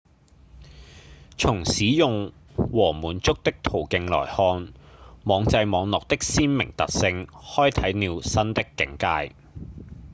[1.37, 4.73] 從使用和滿足的途徑來看
[5.25, 9.35] 網際網路的鮮明特性開啟了新的境界